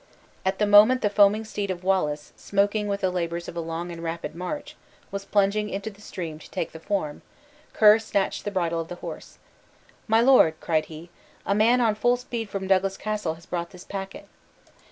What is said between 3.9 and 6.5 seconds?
and rapid march, was plunging into the stream to